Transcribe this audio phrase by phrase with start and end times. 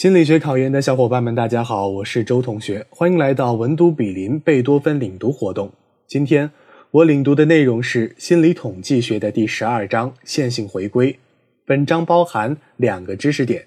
[0.00, 5.70] 心理学考研的小伙伴们，大家好，我是周同学，欢迎来到文都比邻贝多芬领读活动。
[6.06, 6.50] 今天
[6.90, 11.18] 我领读的内容是心理统计学的第十二章线性回归。
[11.66, 13.66] 本章包含两个知识点。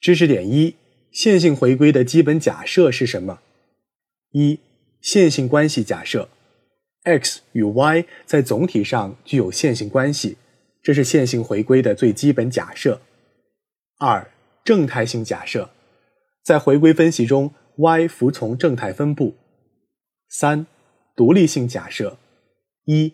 [0.00, 0.74] 知识点一：
[1.12, 3.40] 线性回归的基本假设是什么？
[4.32, 4.58] 一、
[5.02, 6.30] 线性关系假设
[7.02, 10.38] ：x 与 y 在总体上具有线性关系，
[10.82, 13.02] 这是线性回归的最基本假设。
[13.98, 14.30] 二、
[14.64, 15.70] 正态性假设，
[16.42, 19.34] 在回归分析中，y 服从正态分布。
[20.28, 20.66] 三、
[21.14, 22.16] 独立性假设：
[22.86, 23.12] 一、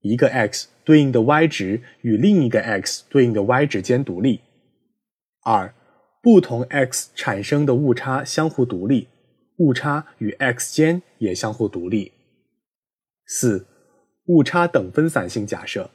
[0.00, 4.42] 一个 x 对应的 y 值与另一个 x 对应的 y 值间独立。
[5.42, 5.74] 二、
[6.22, 9.08] 不同 x 产生的误差相互独立。
[9.58, 12.12] 误差与 x 间也相互独立。
[13.26, 13.66] 四、
[14.26, 15.90] 误差等分散性假设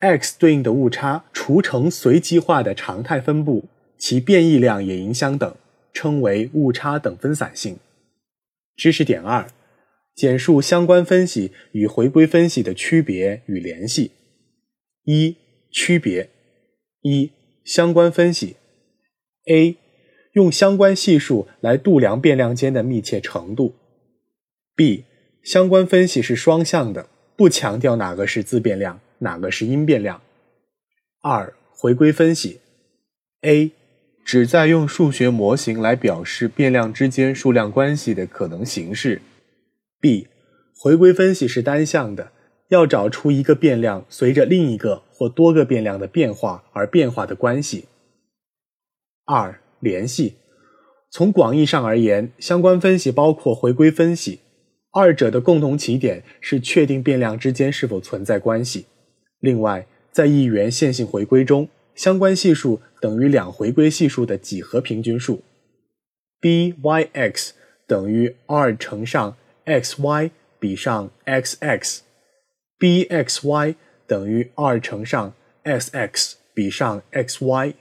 [0.00, 5.56] ，x 对应的误差除成随机化的常态分布，其变异量也应相等，
[5.92, 7.78] 称为误差等分散性。
[8.76, 9.48] 知识点二：
[10.14, 14.12] 简述相关分析与回归分析的区别与联系。
[15.04, 15.36] 一、
[15.70, 16.30] 区别：
[17.02, 17.32] 一、
[17.64, 18.56] 相关分析
[19.50, 19.76] ，A。
[20.34, 23.74] 用相关系数来度量变量间的密切程度。
[24.76, 25.04] B.
[25.42, 30.20] 相关分析是双向的，不强调哪个是自变量，哪个是因变量。
[31.22, 32.60] 二、回归分析。
[33.40, 33.72] A.
[34.28, 39.22] 旨在用数学模型来表示变量之间数量关系的可能形式。
[40.02, 40.26] B.
[40.78, 42.30] 回归分析是单向的，
[42.68, 47.86] 要找出一个变量随着另一个或多个变量的变化而变化的关系。
[49.24, 49.58] 二。
[49.80, 50.34] 联系，
[51.08, 54.40] 从广义上而言，相关分析包括回归分析，
[54.90, 58.86] 二者的共同起点是确定变量之间是否存在关系。
[59.38, 65.42] 另外，在一元线性回归中，相关系数等于两回归系数的几何平均数
[66.40, 67.50] ，b(y(x)
[67.86, 72.04] 等于二乘上 xy 比上 xx，bxy
[74.06, 77.74] 等于二乘上 sx 比上 xy。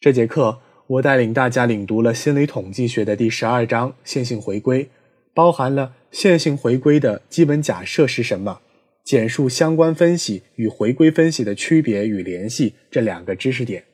[0.00, 4.88] 这节课我带领大家领读了心理统计学的第十二章线性回归，
[5.34, 8.62] 包含了线性回归的基本假设是什么，
[9.04, 13.84] 简述相关分析与回归分析的区别与联系这两个知识点，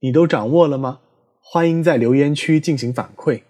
[0.00, 1.00] 你都掌握了吗？
[1.40, 3.42] 欢迎在留言区进行反馈。